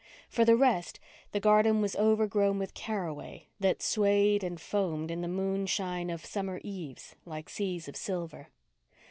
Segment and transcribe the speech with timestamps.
[0.29, 0.99] For the rest,
[1.31, 6.59] the garden was overgrown with caraway that swayed and foamed in the moonshine of summer
[6.63, 8.47] eves like seas of silver.